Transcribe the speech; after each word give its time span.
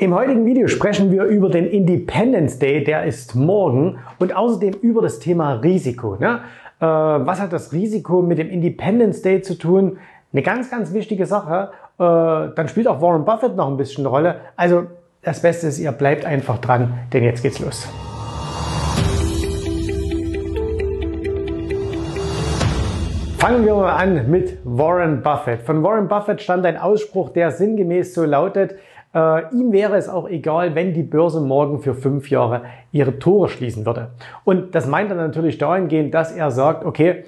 Im 0.00 0.14
heutigen 0.14 0.46
Video 0.46 0.66
sprechen 0.66 1.12
wir 1.12 1.24
über 1.24 1.50
den 1.50 1.66
Independence 1.66 2.58
Day, 2.58 2.82
der 2.82 3.04
ist 3.04 3.34
morgen 3.34 3.98
und 4.18 4.34
außerdem 4.34 4.72
über 4.80 5.02
das 5.02 5.18
Thema 5.18 5.56
Risiko. 5.56 6.16
Ne? 6.18 6.40
Äh, 6.80 6.86
was 6.86 7.38
hat 7.38 7.52
das 7.52 7.70
Risiko 7.74 8.22
mit 8.22 8.38
dem 8.38 8.48
Independence 8.48 9.20
Day 9.20 9.42
zu 9.42 9.58
tun? 9.58 9.98
Eine 10.32 10.40
ganz, 10.40 10.70
ganz 10.70 10.94
wichtige 10.94 11.26
Sache. 11.26 11.72
Äh, 11.98 12.54
dann 12.56 12.68
spielt 12.68 12.88
auch 12.88 13.02
Warren 13.02 13.26
Buffett 13.26 13.56
noch 13.56 13.68
ein 13.68 13.76
bisschen 13.76 14.06
eine 14.06 14.08
Rolle. 14.08 14.36
Also 14.56 14.84
das 15.20 15.42
Beste 15.42 15.66
ist, 15.66 15.78
ihr 15.78 15.92
bleibt 15.92 16.24
einfach 16.24 16.56
dran, 16.56 16.94
denn 17.12 17.22
jetzt 17.22 17.42
geht's 17.42 17.58
los. 17.58 17.86
Fangen 23.36 23.66
wir 23.66 23.74
mal 23.74 23.92
an 23.92 24.30
mit 24.30 24.56
Warren 24.64 25.22
Buffett. 25.22 25.60
Von 25.60 25.82
Warren 25.82 26.08
Buffett 26.08 26.40
stand 26.40 26.64
ein 26.64 26.78
Ausspruch, 26.78 27.28
der 27.30 27.50
sinngemäß 27.50 28.14
so 28.14 28.24
lautet, 28.24 28.76
äh, 29.14 29.54
ihm 29.54 29.72
wäre 29.72 29.96
es 29.96 30.08
auch 30.08 30.28
egal, 30.28 30.74
wenn 30.74 30.94
die 30.94 31.02
Börse 31.02 31.40
morgen 31.40 31.80
für 31.80 31.94
fünf 31.94 32.30
Jahre 32.30 32.62
ihre 32.92 33.18
Tore 33.18 33.48
schließen 33.48 33.84
würde. 33.86 34.10
Und 34.44 34.74
das 34.74 34.86
meint 34.86 35.10
er 35.10 35.16
natürlich 35.16 35.58
dahingehend, 35.58 36.14
dass 36.14 36.32
er 36.32 36.50
sagt, 36.50 36.84
okay, 36.84 37.24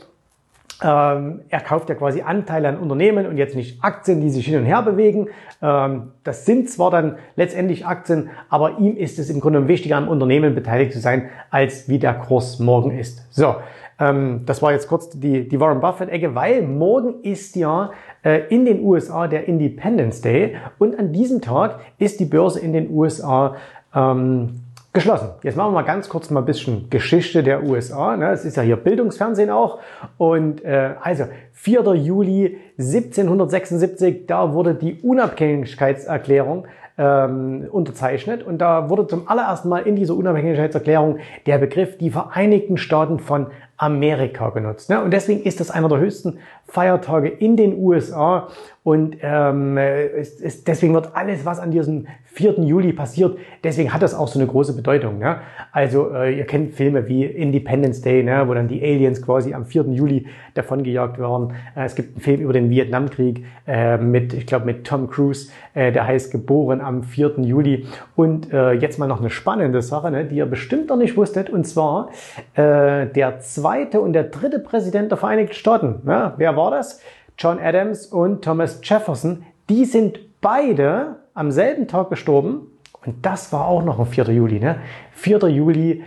ähm, 0.82 1.42
er 1.48 1.60
kauft 1.60 1.88
ja 1.88 1.94
quasi 1.94 2.22
Anteile 2.22 2.68
an 2.68 2.78
Unternehmen 2.78 3.26
und 3.26 3.36
jetzt 3.36 3.54
nicht 3.54 3.82
Aktien, 3.84 4.20
die 4.20 4.30
sich 4.30 4.46
hin 4.46 4.58
und 4.58 4.64
her 4.64 4.82
bewegen. 4.82 5.28
Ähm, 5.60 6.12
das 6.24 6.44
sind 6.44 6.68
zwar 6.70 6.90
dann 6.90 7.16
letztendlich 7.36 7.86
Aktien, 7.86 8.30
aber 8.48 8.78
ihm 8.78 8.96
ist 8.96 9.18
es 9.18 9.30
im 9.30 9.40
Grunde 9.40 9.68
wichtiger, 9.68 9.96
am 9.96 10.08
Unternehmen 10.08 10.54
beteiligt 10.54 10.92
zu 10.92 10.98
sein, 10.98 11.30
als 11.50 11.88
wie 11.88 11.98
der 11.98 12.14
Kurs 12.14 12.58
morgen 12.58 12.96
ist. 12.98 13.26
So, 13.30 13.56
ähm, 14.02 14.42
das 14.46 14.62
war 14.62 14.72
jetzt 14.72 14.88
kurz 14.88 15.10
die, 15.10 15.48
die 15.48 15.60
Warren 15.60 15.80
Buffett-Ecke, 15.80 16.34
weil 16.34 16.62
morgen 16.62 17.22
ist 17.22 17.54
ja 17.54 17.92
äh, 18.24 18.40
in 18.48 18.64
den 18.64 18.82
USA 18.82 19.28
der 19.28 19.46
Independence 19.46 20.20
Day 20.20 20.56
und 20.78 20.98
an 20.98 21.12
diesem 21.12 21.40
Tag 21.40 21.78
ist 21.98 22.18
die 22.18 22.24
Börse 22.24 22.58
in 22.58 22.72
den 22.72 22.90
USA 22.90 23.54
ähm, 23.94 24.60
geschlossen. 24.92 25.30
Jetzt 25.42 25.56
machen 25.56 25.68
wir 25.68 25.80
mal 25.80 25.82
ganz 25.82 26.08
kurz 26.08 26.30
mal 26.30 26.40
ein 26.40 26.46
bisschen 26.46 26.90
Geschichte 26.90 27.42
der 27.42 27.62
USA. 27.62 28.16
Ne? 28.16 28.30
Es 28.30 28.44
ist 28.44 28.56
ja 28.56 28.62
hier 28.62 28.76
Bildungsfernsehen 28.76 29.50
auch. 29.50 29.78
Und 30.18 30.64
äh, 30.64 30.94
also 31.00 31.24
4. 31.52 31.94
Juli 31.94 32.58
1776, 32.78 34.26
da 34.26 34.52
wurde 34.52 34.74
die 34.74 35.00
Unabhängigkeitserklärung 35.00 36.66
ähm, 36.98 37.68
unterzeichnet. 37.70 38.42
Und 38.42 38.58
da 38.58 38.90
wurde 38.90 39.06
zum 39.06 39.28
allerersten 39.28 39.68
Mal 39.68 39.86
in 39.86 39.96
dieser 39.96 40.14
Unabhängigkeitserklärung 40.14 41.18
der 41.46 41.58
Begriff 41.58 41.96
die 41.96 42.10
Vereinigten 42.10 42.76
Staaten 42.76 43.18
von 43.18 43.46
Amerika 43.82 44.50
genutzt. 44.50 44.88
Ne? 44.90 45.02
Und 45.02 45.10
deswegen 45.10 45.42
ist 45.42 45.58
das 45.58 45.70
einer 45.72 45.88
der 45.88 45.98
höchsten 45.98 46.38
Feiertage 46.72 47.28
in 47.28 47.56
den 47.56 47.78
USA. 47.78 48.48
Und 48.84 49.18
ähm, 49.22 49.78
ist, 49.78 50.40
ist, 50.40 50.66
deswegen 50.66 50.92
wird 50.94 51.14
alles, 51.14 51.44
was 51.44 51.60
an 51.60 51.70
diesem 51.70 52.08
4. 52.24 52.60
Juli 52.60 52.92
passiert, 52.92 53.36
deswegen 53.62 53.92
hat 53.92 54.02
das 54.02 54.14
auch 54.14 54.26
so 54.26 54.38
eine 54.38 54.48
große 54.48 54.74
Bedeutung. 54.74 55.18
Ne? 55.18 55.36
Also 55.70 56.12
äh, 56.12 56.36
ihr 56.36 56.46
kennt 56.46 56.74
Filme 56.74 57.06
wie 57.06 57.24
Independence 57.24 58.00
Day, 58.00 58.22
ne? 58.22 58.42
wo 58.48 58.54
dann 58.54 58.68
die 58.68 58.82
Aliens 58.82 59.20
quasi 59.20 59.52
am 59.54 59.66
4. 59.66 59.84
Juli 59.90 60.26
davongejagt 60.54 61.18
werden. 61.18 61.52
Äh, 61.76 61.84
es 61.84 61.94
gibt 61.94 62.14
einen 62.14 62.22
Film 62.22 62.40
über 62.40 62.54
den 62.54 62.70
Vietnamkrieg 62.70 63.44
äh, 63.66 63.98
mit, 63.98 64.32
ich 64.32 64.46
glaube, 64.46 64.64
mit 64.64 64.84
Tom 64.84 65.10
Cruise, 65.10 65.52
äh, 65.74 65.92
der 65.92 66.06
heißt 66.06 66.32
Geboren 66.32 66.80
am 66.80 67.02
4. 67.02 67.34
Juli. 67.42 67.86
Und 68.16 68.52
äh, 68.52 68.72
jetzt 68.72 68.98
mal 68.98 69.06
noch 69.06 69.20
eine 69.20 69.30
spannende 69.30 69.82
Sache, 69.82 70.10
ne? 70.10 70.24
die 70.24 70.36
ihr 70.36 70.46
bestimmt 70.46 70.88
noch 70.88 70.96
nicht 70.96 71.16
wusstet, 71.16 71.50
und 71.50 71.66
zwar 71.66 72.08
äh, 72.54 73.06
der 73.06 73.40
zweite 73.40 74.00
und 74.00 74.14
der 74.14 74.24
dritte 74.24 74.58
Präsident 74.58 75.10
der 75.10 75.18
Vereinigten 75.18 75.54
Staaten. 75.54 76.00
Ne? 76.04 76.32
Wer 76.38 76.56
war 76.56 76.61
das? 76.70 77.00
John 77.38 77.58
Adams 77.58 78.06
und 78.06 78.44
Thomas 78.44 78.80
Jefferson, 78.82 79.44
die 79.68 79.84
sind 79.84 80.40
beide 80.40 81.16
am 81.34 81.50
selben 81.50 81.88
Tag 81.88 82.10
gestorben. 82.10 82.68
Und 83.04 83.26
das 83.26 83.52
war 83.52 83.66
auch 83.66 83.82
noch 83.82 83.98
am 83.98 84.06
4. 84.06 84.24
Juli, 84.30 84.60
ne? 84.60 84.76
4. 85.12 85.38
Juli 85.48 86.04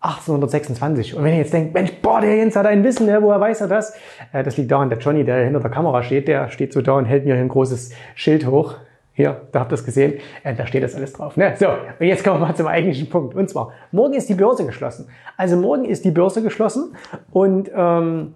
1826. 0.00 1.14
Und 1.14 1.24
wenn 1.24 1.32
ihr 1.32 1.40
jetzt 1.40 1.52
denkt, 1.52 1.74
Mensch, 1.74 1.92
boah, 2.00 2.20
der 2.20 2.36
Jens 2.36 2.56
hat 2.56 2.66
ein 2.66 2.82
Wissen, 2.82 3.06
ne? 3.06 3.20
woher 3.22 3.38
weiß 3.38 3.60
er 3.60 3.68
das? 3.68 3.94
Äh, 4.32 4.42
das 4.42 4.56
liegt 4.56 4.70
daran, 4.70 4.88
der 4.88 4.98
Johnny, 4.98 5.24
der 5.24 5.44
hinter 5.44 5.60
der 5.60 5.70
Kamera 5.70 6.02
steht, 6.02 6.28
der 6.28 6.48
steht 6.48 6.72
so 6.72 6.80
da 6.80 6.92
und 6.92 7.04
hält 7.04 7.26
mir 7.26 7.34
ein 7.34 7.48
großes 7.48 7.92
Schild 8.14 8.46
hoch. 8.46 8.76
Hier, 9.12 9.42
da 9.52 9.60
habt 9.60 9.72
ihr 9.72 9.74
es 9.74 9.84
gesehen. 9.84 10.14
Äh, 10.42 10.54
da 10.54 10.66
steht 10.66 10.82
das 10.82 10.94
alles 10.94 11.12
drauf. 11.12 11.36
Ne? 11.36 11.54
So, 11.58 11.68
und 11.68 12.06
jetzt 12.06 12.24
kommen 12.24 12.40
wir 12.40 12.46
mal 12.46 12.54
zum 12.54 12.66
eigentlichen 12.66 13.10
Punkt. 13.10 13.34
Und 13.34 13.50
zwar, 13.50 13.72
morgen 13.92 14.14
ist 14.14 14.30
die 14.30 14.34
Börse 14.34 14.64
geschlossen. 14.64 15.08
Also 15.36 15.56
morgen 15.56 15.84
ist 15.84 16.06
die 16.06 16.10
Börse 16.10 16.42
geschlossen 16.42 16.96
und 17.30 17.70
ähm, 17.74 18.34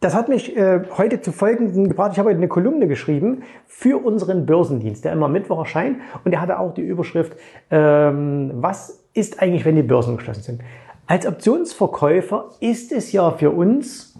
das 0.00 0.14
hat 0.14 0.28
mich 0.28 0.56
äh, 0.56 0.80
heute 0.96 1.20
zu 1.20 1.32
folgenden 1.32 1.88
gebracht. 1.88 2.12
Ich 2.12 2.18
habe 2.18 2.28
heute 2.28 2.38
eine 2.38 2.48
Kolumne 2.48 2.86
geschrieben 2.86 3.42
für 3.66 4.04
unseren 4.04 4.44
Börsendienst, 4.44 5.04
der 5.04 5.12
immer 5.12 5.28
Mittwoch 5.28 5.58
erscheint. 5.58 5.98
Und 6.24 6.32
der 6.32 6.40
hatte 6.40 6.58
auch 6.58 6.74
die 6.74 6.82
Überschrift, 6.82 7.36
ähm, 7.70 8.50
was 8.54 9.04
ist 9.14 9.40
eigentlich, 9.40 9.64
wenn 9.64 9.76
die 9.76 9.82
Börsen 9.82 10.16
geschlossen 10.16 10.42
sind? 10.42 10.60
Als 11.06 11.26
Optionsverkäufer 11.26 12.50
ist 12.60 12.92
es 12.92 13.12
ja 13.12 13.30
für 13.30 13.50
uns 13.50 14.18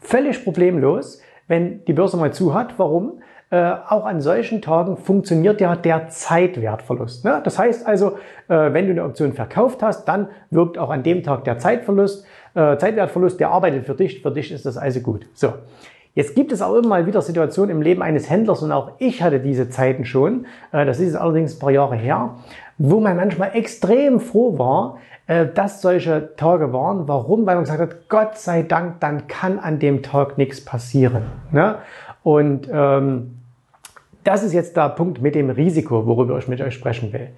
völlig 0.00 0.44
problemlos, 0.44 1.22
wenn 1.46 1.84
die 1.86 1.92
Börse 1.92 2.16
mal 2.16 2.32
zu 2.32 2.52
hat. 2.52 2.78
Warum? 2.78 3.22
Äh, 3.50 3.72
auch 3.88 4.04
an 4.04 4.20
solchen 4.20 4.60
Tagen 4.60 4.98
funktioniert 4.98 5.60
ja 5.62 5.74
der 5.74 6.08
Zeitwertverlust. 6.08 7.24
Ne? 7.24 7.40
Das 7.42 7.58
heißt 7.58 7.86
also, 7.86 8.18
äh, 8.48 8.72
wenn 8.74 8.86
du 8.86 8.92
eine 8.92 9.04
Option 9.04 9.32
verkauft 9.32 9.82
hast, 9.82 10.04
dann 10.04 10.28
wirkt 10.50 10.76
auch 10.76 10.90
an 10.90 11.02
dem 11.02 11.22
Tag 11.22 11.44
der 11.44 11.58
Zeitverlust, 11.58 12.26
äh, 12.54 12.76
Zeitwertverlust, 12.76 13.40
der 13.40 13.50
arbeitet 13.50 13.86
für 13.86 13.94
dich, 13.94 14.20
für 14.20 14.30
dich 14.30 14.52
ist 14.52 14.66
das 14.66 14.76
also 14.76 15.00
gut. 15.00 15.26
So. 15.32 15.54
Jetzt 16.14 16.34
gibt 16.34 16.52
es 16.52 16.60
auch 16.60 16.74
immer 16.74 16.88
mal 16.88 17.06
wieder 17.06 17.22
Situationen 17.22 17.76
im 17.76 17.80
Leben 17.80 18.02
eines 18.02 18.28
Händlers 18.28 18.62
und 18.62 18.72
auch 18.72 18.92
ich 18.98 19.22
hatte 19.22 19.40
diese 19.40 19.70
Zeiten 19.70 20.04
schon, 20.04 20.46
äh, 20.72 20.84
das 20.84 21.00
ist 21.00 21.14
allerdings 21.14 21.56
ein 21.56 21.58
paar 21.58 21.70
Jahre 21.70 21.96
her, 21.96 22.34
wo 22.76 23.00
man 23.00 23.16
manchmal 23.16 23.52
extrem 23.54 24.20
froh 24.20 24.58
war, 24.58 24.98
äh, 25.26 25.46
dass 25.46 25.80
solche 25.80 26.34
Tage 26.36 26.72
waren. 26.72 27.08
Warum? 27.08 27.46
Weil 27.46 27.54
man 27.54 27.64
gesagt 27.64 27.80
hat, 27.80 28.08
Gott 28.08 28.36
sei 28.36 28.62
Dank, 28.62 29.00
dann 29.00 29.26
kann 29.26 29.58
an 29.58 29.78
dem 29.78 30.02
Tag 30.02 30.36
nichts 30.36 30.62
passieren. 30.62 31.22
Ne? 31.50 31.76
Und 32.22 32.68
ähm, 32.70 33.37
das 34.28 34.42
ist 34.42 34.52
jetzt 34.52 34.76
der 34.76 34.90
Punkt 34.90 35.22
mit 35.22 35.34
dem 35.34 35.48
Risiko, 35.48 36.06
worüber 36.06 36.36
ich 36.36 36.48
mit 36.48 36.60
euch 36.60 36.74
sprechen 36.74 37.14
will. 37.14 37.28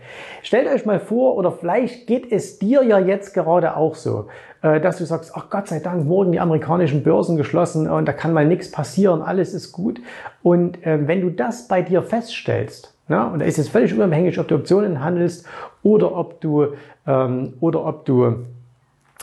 Stellt 0.43 0.67
euch 0.67 0.85
mal 0.87 0.99
vor, 0.99 1.37
oder 1.37 1.53
vielleicht 1.53 2.09
geht 2.09 2.33
es 2.33 2.59
dir 2.59 2.83
ja 2.83 2.99
jetzt 2.99 3.33
gerade 3.33 3.77
auch 3.77 3.95
so, 3.95 4.27
äh, 4.63 4.81
dass 4.81 4.99
du 4.99 5.05
sagst, 5.05 5.31
ach 5.37 5.51
Gott 5.51 5.69
sei 5.69 5.79
Dank, 5.79 6.05
morgen 6.05 6.33
die 6.33 6.41
amerikanischen 6.41 7.05
Börsen 7.05 7.37
geschlossen 7.37 7.89
und 7.89 8.09
da 8.09 8.13
kann 8.13 8.33
mal 8.33 8.45
nichts 8.45 8.73
passieren, 8.73 9.23
alles 9.23 9.55
ist 9.55 9.71
gut. 9.71 10.01
Und 10.43 10.85
äh, 10.85 11.07
wenn 11.07 11.21
du 11.21 11.31
das 11.31 11.69
bei 11.69 11.81
dir 11.81 12.03
feststellst, 12.03 12.93
ja, 13.09 13.29
und 13.29 13.39
da 13.39 13.45
ist 13.45 13.61
es 13.61 13.69
völlig 13.69 13.95
unabhängig, 13.95 14.41
ob 14.41 14.49
du 14.49 14.57
Optionen 14.57 15.05
handelst 15.05 15.47
oder 15.85 16.17
ob 16.17 16.41
du, 16.41 16.75
ähm, 17.07 17.55
oder 17.61 17.87
ob 17.87 18.05
du 18.05 18.47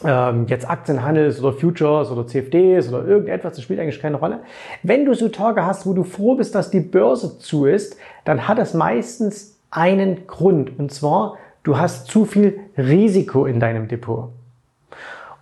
ähm, 0.04 0.46
jetzt 0.48 0.70
Aktienhandels 0.70 1.42
oder 1.44 1.54
Futures 1.54 2.12
oder 2.12 2.28
CFDs 2.28 2.90
oder 2.90 3.06
irgendetwas, 3.06 3.56
das 3.56 3.64
spielt 3.64 3.80
eigentlich 3.80 4.00
keine 4.00 4.18
Rolle. 4.18 4.40
Wenn 4.84 5.06
du 5.06 5.14
so 5.14 5.30
Tage 5.30 5.66
hast, 5.66 5.86
wo 5.86 5.94
du 5.94 6.04
froh 6.04 6.36
bist, 6.36 6.54
dass 6.56 6.70
die 6.70 6.80
Börse 6.80 7.40
zu 7.40 7.66
ist, 7.66 7.98
dann 8.26 8.48
hat 8.48 8.60
es 8.60 8.74
meistens 8.74 9.60
einen 9.72 10.28
Grund. 10.28 10.78
Und 10.78 10.92
zwar, 10.92 11.38
du 11.64 11.78
hast 11.78 12.08
zu 12.08 12.26
viel 12.26 12.60
Risiko 12.78 13.46
in 13.46 13.60
deinem 13.60 13.88
Depot. 13.88 14.30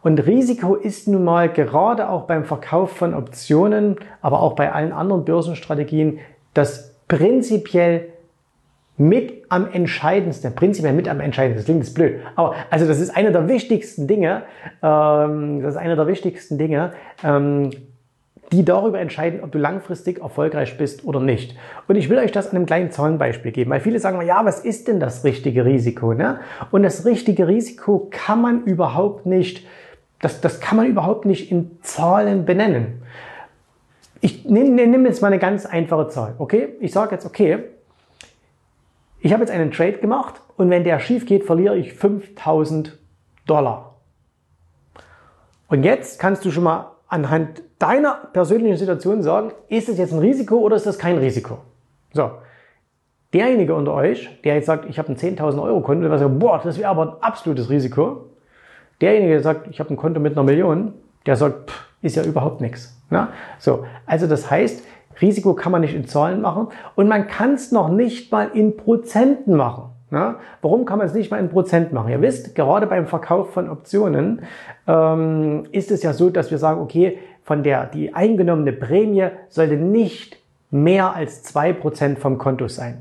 Und 0.01 0.19
Risiko 0.19 0.75
ist 0.75 1.07
nun 1.07 1.23
mal 1.23 1.49
gerade 1.49 2.09
auch 2.09 2.23
beim 2.23 2.45
Verkauf 2.45 2.91
von 2.91 3.15
Optionen, 3.15 3.95
aber 4.21 4.41
auch 4.41 4.53
bei 4.53 4.71
allen 4.71 4.91
anderen 4.91 5.25
Börsenstrategien 5.25 6.19
das 6.53 6.95
prinzipiell 7.07 8.09
mit 8.97 9.43
am 9.49 9.67
entscheidendsten, 9.71 10.55
prinzipiell 10.55 10.93
mit 10.93 11.09
am 11.09 11.19
entscheidendsten, 11.19 11.57
das 11.57 11.65
klingt 11.65 11.83
jetzt 11.83 11.93
blöd, 11.93 12.21
aber 12.35 12.55
also 12.69 12.87
das 12.87 12.99
ist 12.99 13.15
einer 13.15 13.31
der 13.31 13.47
wichtigsten 13.47 14.07
Dinge, 14.07 14.43
ähm, 14.81 15.61
das 15.61 15.75
ist 15.75 15.77
einer 15.77 15.95
der 15.95 16.07
wichtigsten 16.07 16.57
Dinge, 16.57 16.93
ähm, 17.23 17.71
die 18.51 18.63
darüber 18.63 18.99
entscheiden, 18.99 19.43
ob 19.43 19.51
du 19.51 19.57
langfristig 19.57 20.21
erfolgreich 20.21 20.77
bist 20.77 21.03
oder 21.03 21.19
nicht. 21.19 21.57
Und 21.87 21.95
ich 21.95 22.09
will 22.09 22.19
euch 22.19 22.31
das 22.31 22.49
an 22.49 22.55
einem 22.55 22.65
kleinen 22.65 22.91
Zahlenbeispiel 22.91 23.51
geben, 23.51 23.71
weil 23.71 23.79
viele 23.79 23.99
sagen, 23.99 24.21
ja, 24.25 24.45
was 24.45 24.59
ist 24.59 24.87
denn 24.87 24.99
das 24.99 25.23
richtige 25.23 25.65
Risiko? 25.65 26.13
Ne? 26.13 26.39
Und 26.71 26.83
das 26.83 27.05
richtige 27.05 27.47
Risiko 27.47 28.07
kann 28.11 28.41
man 28.41 28.63
überhaupt 28.63 29.25
nicht, 29.25 29.65
das, 30.21 30.41
das 30.41 30.59
kann 30.59 30.77
man 30.77 30.85
überhaupt 30.85 31.25
nicht 31.25 31.51
in 31.51 31.79
Zahlen 31.81 32.45
benennen. 32.45 33.01
Ich 34.21 34.45
nehme 34.45 34.69
nehm 34.69 35.05
jetzt 35.05 35.21
mal 35.21 35.27
eine 35.27 35.39
ganz 35.39 35.65
einfache 35.65 36.07
Zahl, 36.07 36.35
okay? 36.37 36.69
Ich 36.79 36.91
sage 36.91 37.13
jetzt, 37.15 37.25
okay, 37.25 37.59
ich 39.25 39.33
habe 39.33 39.41
jetzt 39.41 39.49
einen 39.49 39.71
Trade 39.71 39.97
gemacht 39.97 40.35
und 40.55 40.69
wenn 40.69 40.83
der 40.83 40.99
schief 40.99 41.25
geht, 41.25 41.45
verliere 41.45 41.75
ich 41.75 41.93
5000 41.93 42.95
Dollar. 43.47 43.95
Und 45.67 45.83
jetzt 45.83 46.19
kannst 46.19 46.45
du 46.45 46.51
schon 46.51 46.63
mal 46.63 46.91
anhand 47.07 47.63
deiner 47.79 48.29
persönlichen 48.33 48.77
Situation 48.77 49.23
sagen, 49.23 49.51
ist 49.67 49.89
es 49.89 49.97
jetzt 49.97 50.13
ein 50.13 50.19
Risiko 50.19 50.57
oder 50.57 50.75
ist 50.75 50.85
das 50.85 50.99
kein 50.99 51.17
Risiko? 51.17 51.57
So. 52.13 52.33
Derjenige 53.33 53.73
unter 53.73 53.95
euch, 53.95 54.29
der 54.43 54.53
jetzt 54.53 54.67
sagt, 54.67 54.87
ich 54.87 54.99
habe 54.99 55.11
ein 55.11 55.17
10.000 55.17 55.59
Euro 55.59 55.81
Konto, 55.81 56.07
der 56.07 56.19
sagt, 56.19 56.37
boah, 56.37 56.61
das 56.63 56.77
wäre 56.77 56.89
aber 56.89 57.01
ein 57.01 57.23
absolutes 57.23 57.71
Risiko. 57.71 58.29
Derjenige, 59.01 59.31
der 59.31 59.41
sagt, 59.41 59.67
ich 59.71 59.79
habe 59.79 59.91
ein 59.91 59.97
Konto 59.97 60.19
mit 60.19 60.33
einer 60.33 60.43
Million, 60.43 60.93
der 61.25 61.35
sagt, 61.35 61.71
pff, 61.71 61.85
ist 62.03 62.15
ja 62.15 62.23
überhaupt 62.23 62.61
nichts. 62.61 62.95
Na? 63.09 63.29
So. 63.57 63.87
Also 64.05 64.27
das 64.27 64.51
heißt, 64.51 64.85
Risiko 65.21 65.53
kann 65.53 65.71
man 65.71 65.81
nicht 65.81 65.95
in 65.95 66.07
Zahlen 66.07 66.41
machen 66.41 66.67
und 66.95 67.07
man 67.07 67.27
kann 67.27 67.53
es 67.53 67.71
noch 67.71 67.89
nicht 67.89 68.31
mal 68.31 68.49
in 68.53 68.77
Prozenten 68.77 69.55
machen. 69.55 69.91
Ja, 70.11 70.35
warum 70.61 70.85
kann 70.85 70.99
man 70.99 71.07
es 71.07 71.13
nicht 71.13 71.31
mal 71.31 71.39
in 71.39 71.49
Prozent 71.49 71.91
machen? 71.91 72.11
Ihr 72.11 72.21
wisst, 72.21 72.53
gerade 72.55 72.85
beim 72.87 73.07
Verkauf 73.07 73.51
von 73.51 73.69
Optionen 73.69 74.43
ähm, 74.87 75.63
ist 75.71 75.91
es 75.91 76.03
ja 76.03 76.13
so, 76.13 76.29
dass 76.29 76.51
wir 76.51 76.57
sagen, 76.57 76.79
okay, 76.79 77.17
von 77.43 77.63
der 77.63 77.85
die 77.87 78.13
eingenommene 78.13 78.71
Prämie 78.71 79.27
sollte 79.49 79.75
nicht 79.75 80.37
mehr 80.69 81.15
als 81.15 81.43
zwei 81.43 81.73
Prozent 81.73 82.19
vom 82.19 82.37
Konto 82.37 82.67
sein. 82.67 82.99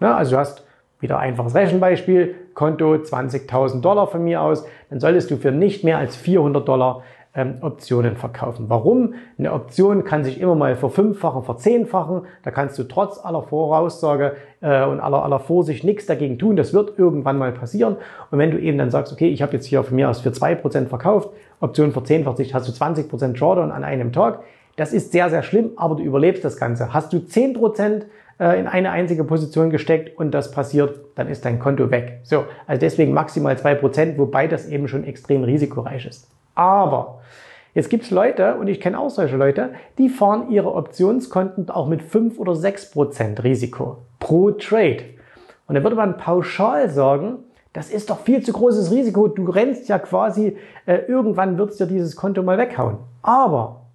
Ja, 0.00 0.16
also 0.16 0.32
du 0.32 0.38
hast 0.38 0.64
wieder 1.00 1.18
einfaches 1.18 1.54
Rechenbeispiel, 1.54 2.34
Konto 2.54 2.94
20.000 2.94 3.80
Dollar 3.80 4.06
von 4.06 4.24
mir 4.24 4.40
aus, 4.40 4.64
dann 4.88 4.98
solltest 4.98 5.30
du 5.30 5.36
für 5.36 5.52
nicht 5.52 5.84
mehr 5.84 5.98
als 5.98 6.16
400 6.16 6.66
Dollar 6.66 7.02
ähm, 7.36 7.58
Optionen 7.60 8.16
verkaufen. 8.16 8.64
Warum? 8.68 9.14
Eine 9.38 9.52
Option 9.52 10.04
kann 10.04 10.24
sich 10.24 10.40
immer 10.40 10.54
mal 10.54 10.74
verfünffachen, 10.74 11.44
verzehnfachen. 11.44 12.22
Da 12.42 12.50
kannst 12.50 12.78
du 12.78 12.84
trotz 12.84 13.22
aller 13.22 13.42
Voraussage 13.42 14.36
äh, 14.62 14.84
und 14.84 15.00
aller, 15.00 15.22
aller 15.22 15.38
Vorsicht 15.38 15.84
nichts 15.84 16.06
dagegen 16.06 16.38
tun. 16.38 16.56
Das 16.56 16.72
wird 16.72 16.98
irgendwann 16.98 17.36
mal 17.36 17.52
passieren. 17.52 17.96
Und 18.30 18.38
wenn 18.38 18.50
du 18.50 18.58
eben 18.58 18.78
dann 18.78 18.90
sagst, 18.90 19.12
okay, 19.12 19.28
ich 19.28 19.42
habe 19.42 19.52
jetzt 19.52 19.66
hier 19.66 19.84
von 19.84 19.94
mir 19.94 20.08
aus 20.08 20.20
für 20.20 20.32
zwei 20.32 20.54
Prozent 20.54 20.88
verkauft, 20.88 21.28
Option 21.60 21.92
verzehnfacht 21.92 22.38
sich, 22.38 22.54
hast 22.54 22.68
du 22.68 22.72
20% 22.72 23.38
Drawdown 23.38 23.70
an 23.70 23.84
einem 23.84 24.12
Tag. 24.12 24.40
Das 24.76 24.92
ist 24.92 25.12
sehr, 25.12 25.30
sehr 25.30 25.42
schlimm, 25.42 25.70
aber 25.76 25.96
du 25.96 26.02
überlebst 26.02 26.44
das 26.44 26.56
Ganze. 26.56 26.92
Hast 26.92 27.12
du 27.12 27.18
10% 27.18 28.02
äh, 28.38 28.58
in 28.60 28.66
eine 28.66 28.90
einzige 28.90 29.24
Position 29.24 29.70
gesteckt 29.70 30.18
und 30.18 30.32
das 30.32 30.50
passiert, 30.50 31.00
dann 31.14 31.28
ist 31.28 31.44
dein 31.44 31.58
Konto 31.58 31.90
weg. 31.90 32.20
So, 32.22 32.44
also 32.66 32.80
deswegen 32.80 33.12
maximal 33.12 33.56
zwei 33.58 33.74
Prozent, 33.74 34.18
wobei 34.18 34.46
das 34.46 34.68
eben 34.68 34.88
schon 34.88 35.04
extrem 35.04 35.44
risikoreich 35.44 36.06
ist. 36.06 36.28
Aber 36.54 37.20
jetzt 37.74 37.90
gibt's 37.90 38.10
Leute, 38.10 38.56
und 38.56 38.68
ich 38.68 38.80
kenne 38.80 38.98
auch 38.98 39.10
solche 39.10 39.36
Leute, 39.36 39.70
die 39.98 40.08
fahren 40.08 40.50
ihre 40.50 40.74
Optionskonten 40.74 41.70
auch 41.70 41.88
mit 41.88 42.02
fünf 42.02 42.38
oder 42.38 42.54
sechs 42.54 42.90
Prozent 42.90 43.42
Risiko 43.44 43.98
pro 44.18 44.50
Trade. 44.50 45.04
Und 45.66 45.74
da 45.74 45.82
würde 45.82 45.96
man 45.96 46.16
pauschal 46.16 46.90
sagen, 46.90 47.38
das 47.72 47.90
ist 47.90 48.08
doch 48.08 48.20
viel 48.20 48.42
zu 48.42 48.52
großes 48.52 48.90
Risiko. 48.90 49.28
Du 49.28 49.50
rennst 49.50 49.88
ja 49.88 49.98
quasi, 49.98 50.56
äh, 50.86 51.00
irgendwann 51.08 51.58
wird's 51.58 51.76
dir 51.76 51.86
dieses 51.86 52.16
Konto 52.16 52.42
mal 52.42 52.56
weghauen. 52.56 52.96
Aber 53.22 53.85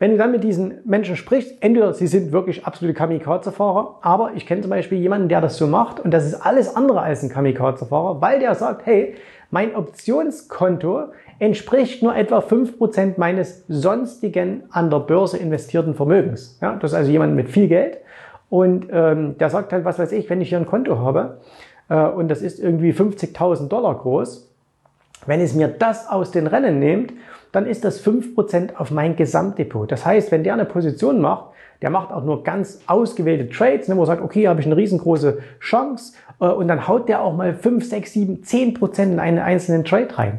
wenn 0.00 0.12
du 0.12 0.16
dann 0.16 0.32
mit 0.32 0.42
diesen 0.42 0.78
Menschen 0.84 1.14
sprichst, 1.14 1.62
entweder 1.62 1.92
sie 1.92 2.06
sind 2.06 2.32
wirklich 2.32 2.64
absolute 2.64 2.94
Kamikaze-Fahrer, 2.94 3.98
aber 4.00 4.32
ich 4.34 4.46
kenne 4.46 4.62
zum 4.62 4.70
Beispiel 4.70 4.98
jemanden, 4.98 5.28
der 5.28 5.42
das 5.42 5.58
so 5.58 5.66
macht 5.66 6.00
und 6.00 6.10
das 6.10 6.26
ist 6.26 6.34
alles 6.34 6.74
andere 6.74 7.02
als 7.02 7.22
ein 7.22 7.28
Kamikaze-Fahrer, 7.28 8.20
weil 8.22 8.40
der 8.40 8.54
sagt, 8.54 8.86
hey, 8.86 9.14
mein 9.50 9.76
Optionskonto 9.76 11.08
entspricht 11.38 12.02
nur 12.02 12.16
etwa 12.16 12.38
5% 12.38 13.14
meines 13.18 13.66
sonstigen 13.68 14.62
an 14.70 14.88
der 14.88 15.00
Börse 15.00 15.36
investierten 15.36 15.94
Vermögens. 15.94 16.58
Ja, 16.62 16.76
das 16.76 16.92
ist 16.92 16.96
also 16.96 17.10
jemand 17.10 17.36
mit 17.36 17.50
viel 17.50 17.68
Geld 17.68 17.98
und 18.48 18.86
ähm, 18.90 19.36
der 19.36 19.50
sagt 19.50 19.70
halt, 19.74 19.84
was 19.84 19.98
weiß 19.98 20.12
ich, 20.12 20.30
wenn 20.30 20.40
ich 20.40 20.48
hier 20.48 20.58
ein 20.58 20.66
Konto 20.66 20.98
habe 20.98 21.40
äh, 21.90 22.06
und 22.06 22.28
das 22.28 22.40
ist 22.40 22.58
irgendwie 22.58 22.92
50.000 22.92 23.68
Dollar 23.68 23.98
groß, 23.98 24.49
wenn 25.26 25.40
es 25.40 25.54
mir 25.54 25.68
das 25.68 26.08
aus 26.08 26.30
den 26.30 26.46
Rennen 26.46 26.78
nimmt 26.78 27.12
dann 27.52 27.66
ist 27.66 27.84
das 27.84 28.04
5% 28.04 28.76
auf 28.76 28.90
mein 28.90 29.16
Gesamtdepot. 29.16 29.90
Das 29.90 30.06
heißt, 30.06 30.30
wenn 30.30 30.44
der 30.44 30.54
eine 30.54 30.64
Position 30.64 31.20
macht, 31.20 31.46
der 31.82 31.90
macht 31.90 32.12
auch 32.12 32.24
nur 32.24 32.44
ganz 32.44 32.80
ausgewählte 32.86 33.48
Trades, 33.48 33.88
ne, 33.88 33.96
wo 33.96 34.02
er 34.02 34.06
sagt, 34.06 34.22
okay, 34.22 34.48
habe 34.48 34.60
ich 34.60 34.66
eine 34.66 34.76
riesengroße 34.76 35.38
Chance 35.60 36.14
äh, 36.40 36.46
und 36.46 36.68
dann 36.68 36.86
haut 36.86 37.08
der 37.08 37.22
auch 37.22 37.34
mal 37.34 37.54
5, 37.54 37.84
6, 37.84 38.12
7, 38.12 38.42
10% 38.42 39.02
in 39.02 39.18
einen 39.18 39.38
einzelnen 39.38 39.84
Trade 39.84 40.18
rein. 40.18 40.38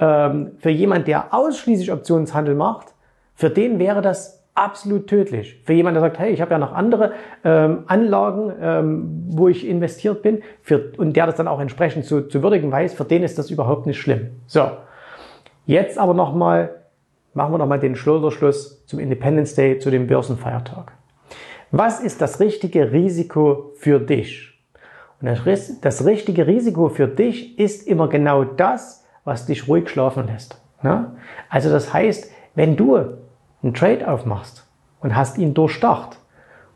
Ähm, 0.00 0.52
für 0.58 0.70
jemand, 0.70 1.06
der 1.06 1.34
ausschließlich 1.34 1.92
Optionshandel 1.92 2.54
macht, 2.54 2.94
für 3.34 3.50
den 3.50 3.78
wäre 3.78 4.02
das 4.02 4.37
absolut 4.58 5.06
tödlich. 5.06 5.60
Für 5.64 5.72
jemand, 5.72 5.94
der 5.94 6.02
sagt, 6.02 6.18
hey, 6.18 6.32
ich 6.32 6.40
habe 6.40 6.50
ja 6.50 6.58
noch 6.58 6.72
andere 6.72 7.12
ähm, 7.44 7.84
Anlagen, 7.86 8.52
ähm, 8.60 9.24
wo 9.30 9.48
ich 9.48 9.66
investiert 9.66 10.22
bin, 10.22 10.42
für, 10.62 10.92
und 10.96 11.14
der 11.16 11.26
das 11.26 11.36
dann 11.36 11.48
auch 11.48 11.60
entsprechend 11.60 12.04
zu, 12.04 12.28
zu 12.28 12.42
würdigen 12.42 12.70
weiß, 12.70 12.94
für 12.94 13.04
den 13.04 13.22
ist 13.22 13.38
das 13.38 13.50
überhaupt 13.50 13.86
nicht 13.86 13.98
schlimm. 13.98 14.30
So, 14.46 14.68
Jetzt 15.68 15.98
aber 15.98 16.14
nochmal, 16.14 16.76
machen 17.34 17.52
wir 17.52 17.58
nochmal 17.58 17.78
den 17.78 17.94
Schulterschluss 17.94 18.86
zum 18.86 18.98
Independence 19.00 19.54
Day, 19.54 19.78
zu 19.78 19.90
dem 19.90 20.06
Börsenfeiertag. 20.06 20.92
Was 21.70 22.00
ist 22.00 22.22
das 22.22 22.40
richtige 22.40 22.90
Risiko 22.90 23.72
für 23.76 24.00
dich? 24.00 24.58
Und 25.20 25.28
das, 25.28 25.78
das 25.82 26.06
richtige 26.06 26.46
Risiko 26.46 26.88
für 26.88 27.06
dich 27.06 27.58
ist 27.58 27.86
immer 27.86 28.08
genau 28.08 28.44
das, 28.44 29.04
was 29.24 29.44
dich 29.44 29.68
ruhig 29.68 29.90
schlafen 29.90 30.26
lässt. 30.26 30.58
Ne? 30.82 31.18
Also 31.50 31.68
das 31.68 31.92
heißt, 31.92 32.32
wenn 32.54 32.74
du 32.74 33.17
einen 33.62 33.74
Trade 33.74 34.08
aufmachst 34.08 34.66
und 35.00 35.16
hast 35.16 35.38
ihn 35.38 35.54
durchdacht 35.54 36.18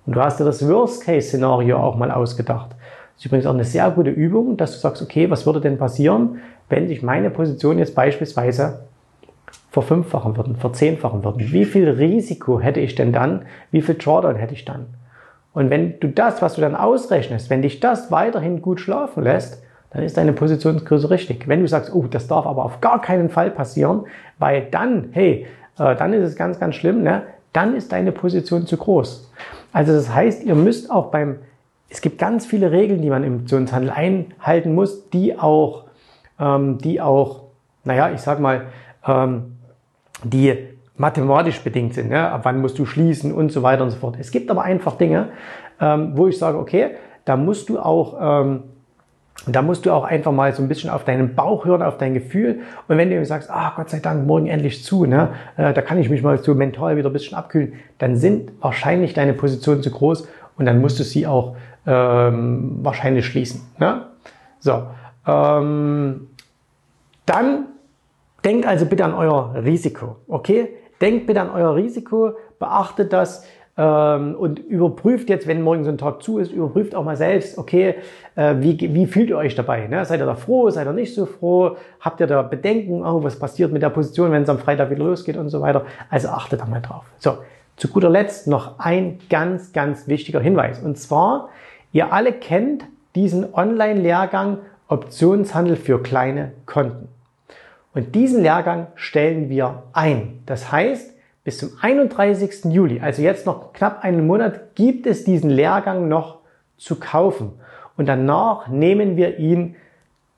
und 0.06 0.16
du 0.16 0.20
hast 0.20 0.40
dir 0.40 0.44
das 0.44 0.66
Worst-Case-Szenario 0.66 1.78
auch 1.78 1.96
mal 1.96 2.10
ausgedacht, 2.10 2.70
das 2.70 3.20
ist 3.20 3.26
übrigens 3.26 3.46
auch 3.46 3.54
eine 3.54 3.64
sehr 3.64 3.90
gute 3.90 4.10
Übung, 4.10 4.56
dass 4.56 4.72
du 4.72 4.78
sagst, 4.78 5.02
okay, 5.02 5.30
was 5.30 5.46
würde 5.46 5.60
denn 5.60 5.78
passieren, 5.78 6.40
wenn 6.68 6.88
sich 6.88 7.02
meine 7.02 7.30
Position 7.30 7.78
jetzt 7.78 7.94
beispielsweise 7.94 8.80
verfünffachen 9.70 10.36
würden, 10.36 10.56
verzehnfachen 10.56 11.24
würden. 11.24 11.40
Wie 11.52 11.64
viel 11.64 11.88
Risiko 11.88 12.60
hätte 12.60 12.80
ich 12.80 12.94
denn 12.94 13.12
dann? 13.12 13.46
Wie 13.70 13.82
viel 13.82 13.94
Drawdown 13.94 14.36
hätte 14.36 14.54
ich 14.54 14.64
dann? 14.64 14.86
Und 15.54 15.70
wenn 15.70 16.00
du 16.00 16.08
das, 16.08 16.42
was 16.42 16.54
du 16.54 16.60
dann 16.60 16.74
ausrechnest, 16.74 17.50
wenn 17.50 17.62
dich 17.62 17.80
das 17.80 18.10
weiterhin 18.10 18.62
gut 18.62 18.80
schlafen 18.80 19.22
lässt, 19.22 19.62
dann 19.90 20.02
ist 20.02 20.16
deine 20.16 20.32
Positionsgröße 20.32 21.10
richtig. 21.10 21.48
Wenn 21.48 21.60
du 21.60 21.68
sagst, 21.68 21.94
oh, 21.94 22.06
das 22.06 22.26
darf 22.26 22.46
aber 22.46 22.64
auf 22.64 22.80
gar 22.80 23.00
keinen 23.00 23.28
Fall 23.28 23.50
passieren, 23.50 24.04
weil 24.38 24.68
dann, 24.70 25.08
hey, 25.12 25.46
dann 25.82 26.12
ist 26.12 26.28
es 26.28 26.36
ganz, 26.36 26.58
ganz 26.58 26.74
schlimm, 26.74 27.02
ne? 27.02 27.22
dann 27.52 27.74
ist 27.74 27.92
deine 27.92 28.12
Position 28.12 28.66
zu 28.66 28.76
groß. 28.76 29.30
Also 29.72 29.92
das 29.92 30.14
heißt, 30.14 30.44
ihr 30.44 30.54
müsst 30.54 30.90
auch 30.90 31.10
beim, 31.10 31.36
es 31.88 32.00
gibt 32.00 32.18
ganz 32.18 32.46
viele 32.46 32.70
Regeln, 32.70 33.02
die 33.02 33.10
man 33.10 33.24
im 33.24 33.40
Optionshandel 33.40 33.90
einhalten 33.90 34.74
muss, 34.74 35.08
die 35.10 35.38
auch 35.38 35.84
ähm, 36.42 36.78
die 36.78 37.00
auch, 37.00 37.44
naja, 37.84 38.10
ich 38.10 38.20
sag 38.20 38.40
mal, 38.40 38.66
ähm, 39.06 39.56
die 40.24 40.56
mathematisch 40.96 41.60
bedingt 41.60 41.94
sind. 41.94 42.10
Ne? 42.10 42.30
Ab 42.30 42.42
wann 42.44 42.60
musst 42.60 42.78
du 42.78 42.84
schließen 42.84 43.32
und 43.32 43.52
so 43.52 43.62
weiter 43.62 43.82
und 43.82 43.90
so 43.90 43.98
fort. 43.98 44.16
Es 44.18 44.30
gibt 44.30 44.50
aber 44.50 44.62
einfach 44.62 44.96
Dinge, 44.96 45.30
ähm, 45.80 46.12
wo 46.16 46.26
ich 46.26 46.38
sage, 46.38 46.58
okay, 46.58 46.90
da 47.24 47.36
musst 47.36 47.68
du 47.68 47.78
auch 47.78 48.16
ähm, 48.20 48.62
da 49.46 49.62
musst 49.62 49.86
du 49.86 49.90
auch 49.90 50.04
einfach 50.04 50.30
mal 50.30 50.52
so 50.52 50.62
ein 50.62 50.68
bisschen 50.68 50.90
auf 50.90 51.04
deinen 51.04 51.34
Bauch 51.34 51.64
hören, 51.64 51.82
auf 51.82 51.98
dein 51.98 52.14
Gefühl. 52.14 52.60
Und 52.86 52.96
wenn 52.96 53.10
du 53.10 53.24
sagst, 53.24 53.50
ah, 53.50 53.72
Gott 53.74 53.90
sei 53.90 53.98
Dank, 53.98 54.26
morgen 54.26 54.46
endlich 54.46 54.84
zu, 54.84 55.04
ne, 55.04 55.30
äh, 55.56 55.72
da 55.72 55.82
kann 55.82 55.98
ich 55.98 56.08
mich 56.08 56.22
mal 56.22 56.38
so 56.38 56.54
mental 56.54 56.96
wieder 56.96 57.10
ein 57.10 57.12
bisschen 57.12 57.36
abkühlen, 57.36 57.74
dann 57.98 58.16
sind 58.16 58.52
wahrscheinlich 58.60 59.14
deine 59.14 59.32
Positionen 59.32 59.82
zu 59.82 59.90
groß 59.90 60.28
und 60.58 60.66
dann 60.66 60.80
musst 60.80 61.00
du 61.00 61.04
sie 61.04 61.26
auch 61.26 61.56
ähm, 61.86 62.78
wahrscheinlich 62.82 63.26
schließen. 63.26 63.62
Ne? 63.78 64.06
So, 64.60 64.84
ähm, 65.26 66.28
dann 67.26 67.66
denkt 68.44 68.66
also 68.66 68.86
bitte 68.86 69.04
an 69.04 69.14
euer 69.14 69.54
Risiko, 69.64 70.16
okay? 70.28 70.68
Denkt 71.00 71.26
bitte 71.26 71.40
an 71.40 71.50
euer 71.50 71.74
Risiko, 71.74 72.32
beachtet 72.60 73.12
das 73.12 73.44
und 73.76 74.58
überprüft 74.58 75.30
jetzt, 75.30 75.46
wenn 75.46 75.62
morgen 75.62 75.84
so 75.84 75.90
ein 75.90 75.98
Tag 75.98 76.22
zu 76.22 76.38
ist, 76.38 76.52
überprüft 76.52 76.94
auch 76.94 77.04
mal 77.04 77.16
selbst, 77.16 77.56
okay, 77.56 77.94
äh, 78.36 78.56
wie, 78.58 78.78
wie 78.94 79.06
fühlt 79.06 79.30
ihr 79.30 79.38
euch 79.38 79.54
dabei? 79.54 79.86
Ne? 79.86 80.04
Seid 80.04 80.20
ihr 80.20 80.26
da 80.26 80.34
froh, 80.34 80.68
seid 80.68 80.86
ihr 80.86 80.92
nicht 80.92 81.14
so 81.14 81.24
froh? 81.24 81.76
Habt 82.00 82.20
ihr 82.20 82.26
da 82.26 82.42
Bedenken, 82.42 83.04
oh, 83.04 83.24
was 83.24 83.38
passiert 83.38 83.72
mit 83.72 83.82
der 83.82 83.88
Position, 83.88 84.30
wenn 84.30 84.42
es 84.42 84.48
am 84.50 84.58
Freitag 84.58 84.90
wieder 84.90 85.04
losgeht 85.04 85.38
und 85.38 85.48
so 85.48 85.62
weiter? 85.62 85.86
Also 86.10 86.28
achtet 86.28 86.60
da 86.60 86.66
mal 86.66 86.82
drauf. 86.82 87.04
So, 87.18 87.38
zu 87.76 87.88
guter 87.88 88.10
Letzt 88.10 88.46
noch 88.46 88.78
ein 88.78 89.18
ganz, 89.30 89.72
ganz 89.72 90.06
wichtiger 90.06 90.40
Hinweis. 90.40 90.78
Und 90.80 90.98
zwar, 90.98 91.48
ihr 91.92 92.12
alle 92.12 92.32
kennt 92.32 92.84
diesen 93.14 93.54
Online-Lehrgang 93.54 94.58
Optionshandel 94.88 95.76
für 95.76 96.02
kleine 96.02 96.52
Konten. 96.66 97.08
Und 97.94 98.14
diesen 98.14 98.42
Lehrgang 98.42 98.88
stellen 98.94 99.48
wir 99.48 99.84
ein. 99.92 100.42
Das 100.44 100.70
heißt, 100.70 101.11
bis 101.44 101.58
zum 101.58 101.70
31. 101.80 102.66
Juli, 102.72 103.00
also 103.00 103.22
jetzt 103.22 103.46
noch 103.46 103.72
knapp 103.72 104.04
einen 104.04 104.26
Monat, 104.26 104.74
gibt 104.74 105.06
es 105.06 105.24
diesen 105.24 105.50
Lehrgang 105.50 106.08
noch 106.08 106.38
zu 106.76 106.96
kaufen. 106.96 107.52
Und 107.96 108.06
danach 108.08 108.68
nehmen 108.68 109.16
wir 109.16 109.38
ihn 109.38 109.76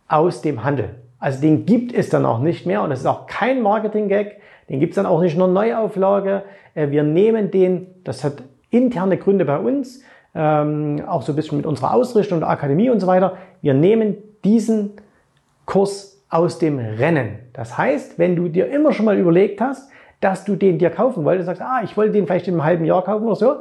aus 0.08 0.42
dem 0.42 0.64
Handel. 0.64 0.90
Also 1.18 1.40
den 1.40 1.66
gibt 1.66 1.92
es 1.92 2.10
dann 2.10 2.26
auch 2.26 2.38
nicht 2.38 2.66
mehr 2.66 2.82
und 2.82 2.90
es 2.90 3.00
ist 3.00 3.06
auch 3.06 3.26
kein 3.26 3.62
Marketing-Gag. 3.62 4.40
Den 4.68 4.80
gibt 4.80 4.92
es 4.92 4.96
dann 4.96 5.06
auch 5.06 5.20
nicht 5.20 5.36
nur 5.36 5.48
Neuauflage. 5.48 6.42
Äh, 6.74 6.90
wir 6.90 7.02
nehmen 7.02 7.50
den, 7.50 7.86
das 8.04 8.24
hat 8.24 8.42
interne 8.70 9.16
Gründe 9.16 9.44
bei 9.44 9.58
uns, 9.58 10.02
ähm, 10.34 11.02
auch 11.06 11.22
so 11.22 11.32
ein 11.32 11.36
bisschen 11.36 11.58
mit 11.58 11.66
unserer 11.66 11.94
Ausrichtung 11.94 12.40
der 12.40 12.48
Akademie 12.48 12.90
und 12.90 13.00
so 13.00 13.06
weiter. 13.06 13.36
Wir 13.62 13.74
nehmen 13.74 14.16
diesen 14.44 14.92
Kurs 15.64 16.22
aus 16.28 16.58
dem 16.58 16.78
Rennen. 16.78 17.38
Das 17.52 17.78
heißt, 17.78 18.18
wenn 18.18 18.36
du 18.36 18.48
dir 18.48 18.68
immer 18.68 18.92
schon 18.92 19.06
mal 19.06 19.16
überlegt 19.16 19.60
hast, 19.60 19.90
dass 20.24 20.44
du 20.44 20.56
den 20.56 20.78
dir 20.78 20.88
kaufen 20.88 21.24
wolltest, 21.26 21.46
sagst, 21.46 21.60
ah, 21.60 21.82
ich 21.84 21.98
wollte 21.98 22.12
den 22.12 22.26
vielleicht 22.26 22.48
in 22.48 22.54
einem 22.54 22.64
halben 22.64 22.86
Jahr 22.86 23.04
kaufen 23.04 23.26
oder 23.26 23.36
so, 23.36 23.56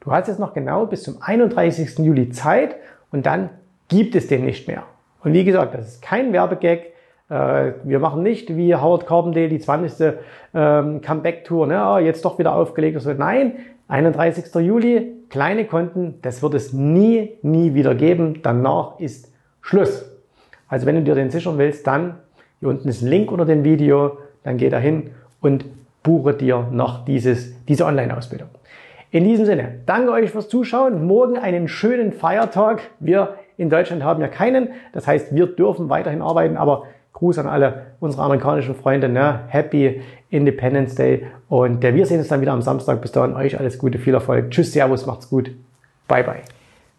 du 0.00 0.10
hast 0.10 0.28
jetzt 0.28 0.40
noch 0.40 0.54
genau 0.54 0.86
bis 0.86 1.02
zum 1.02 1.18
31. 1.20 1.98
Juli 1.98 2.30
Zeit 2.30 2.76
und 3.12 3.26
dann 3.26 3.50
gibt 3.88 4.14
es 4.16 4.26
den 4.26 4.46
nicht 4.46 4.66
mehr. 4.66 4.84
Und 5.22 5.34
wie 5.34 5.44
gesagt, 5.44 5.74
das 5.74 5.88
ist 5.88 6.02
kein 6.02 6.32
Werbegag. 6.32 6.86
Äh, 7.28 7.72
wir 7.84 7.98
machen 7.98 8.22
nicht 8.22 8.56
wie 8.56 8.74
Howard 8.74 9.06
Carpendale 9.06 9.50
die 9.50 9.58
20. 9.58 10.14
Ähm, 10.54 11.02
Comeback-Tour, 11.02 11.66
ne? 11.66 11.82
Ah, 11.82 12.00
jetzt 12.00 12.24
doch 12.24 12.38
wieder 12.38 12.54
aufgelegt. 12.54 12.98
Nein, 13.18 13.56
31. 13.88 14.54
Juli, 14.54 15.12
kleine 15.28 15.66
Konten, 15.66 16.14
das 16.22 16.42
wird 16.42 16.54
es 16.54 16.72
nie, 16.72 17.36
nie 17.42 17.74
wieder 17.74 17.94
geben. 17.94 18.40
Danach 18.42 18.98
ist 19.00 19.34
Schluss. 19.60 20.10
Also 20.66 20.86
wenn 20.86 20.94
du 20.94 21.02
dir 21.02 21.14
den 21.14 21.30
sichern 21.30 21.58
willst, 21.58 21.86
dann, 21.86 22.14
hier 22.60 22.70
unten 22.70 22.88
ist 22.88 23.02
ein 23.02 23.08
Link 23.08 23.30
unter 23.30 23.44
dem 23.44 23.64
Video, 23.64 24.16
dann 24.44 24.56
geh 24.56 24.70
da 24.70 24.78
hin 24.78 25.10
und 25.40 25.66
buche 26.06 26.34
dir 26.34 26.68
noch 26.70 27.04
dieses, 27.04 27.52
diese 27.64 27.84
Online-Ausbildung. 27.84 28.48
In 29.10 29.24
diesem 29.24 29.44
Sinne, 29.44 29.80
danke 29.86 30.12
euch 30.12 30.30
fürs 30.30 30.48
Zuschauen. 30.48 31.04
Morgen 31.04 31.36
einen 31.36 31.66
schönen 31.66 32.12
Feiertag. 32.12 32.82
Wir 33.00 33.34
in 33.56 33.70
Deutschland 33.70 34.04
haben 34.04 34.20
ja 34.22 34.28
keinen. 34.28 34.68
Das 34.92 35.08
heißt, 35.08 35.34
wir 35.34 35.46
dürfen 35.46 35.88
weiterhin 35.88 36.22
arbeiten, 36.22 36.56
aber 36.56 36.84
Gruß 37.12 37.38
an 37.38 37.48
alle 37.48 37.86
unsere 37.98 38.22
amerikanischen 38.22 38.76
Freunde. 38.76 39.08
Ne? 39.08 39.40
Happy 39.48 40.02
Independence 40.30 40.94
Day. 40.94 41.26
Und 41.48 41.82
äh, 41.82 41.94
wir 41.94 42.06
sehen 42.06 42.18
uns 42.18 42.28
dann 42.28 42.40
wieder 42.40 42.52
am 42.52 42.62
Samstag. 42.62 43.00
Bis 43.00 43.10
dahin 43.10 43.34
euch 43.34 43.58
alles 43.58 43.78
Gute, 43.78 43.98
viel 43.98 44.14
Erfolg. 44.14 44.50
Tschüss, 44.50 44.72
Servus, 44.72 45.06
macht's 45.06 45.28
gut. 45.28 45.50
Bye, 46.06 46.22
bye. 46.22 46.55